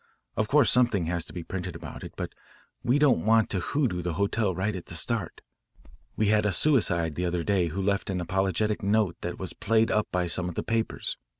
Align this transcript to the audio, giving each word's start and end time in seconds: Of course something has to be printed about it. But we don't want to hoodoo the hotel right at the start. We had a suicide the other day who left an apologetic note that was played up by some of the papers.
Of 0.35 0.47
course 0.47 0.71
something 0.71 1.05
has 1.05 1.25
to 1.25 1.31
be 1.31 1.43
printed 1.43 1.75
about 1.75 2.03
it. 2.03 2.13
But 2.17 2.33
we 2.83 2.97
don't 2.97 3.23
want 3.23 3.51
to 3.51 3.59
hoodoo 3.59 4.01
the 4.01 4.13
hotel 4.15 4.55
right 4.55 4.75
at 4.75 4.87
the 4.87 4.95
start. 4.95 5.41
We 6.15 6.29
had 6.29 6.43
a 6.43 6.51
suicide 6.51 7.13
the 7.13 7.25
other 7.25 7.43
day 7.43 7.67
who 7.67 7.79
left 7.83 8.09
an 8.09 8.19
apologetic 8.19 8.81
note 8.81 9.17
that 9.21 9.37
was 9.37 9.53
played 9.53 9.91
up 9.91 10.07
by 10.11 10.25
some 10.25 10.49
of 10.49 10.55
the 10.55 10.63
papers. 10.63 11.17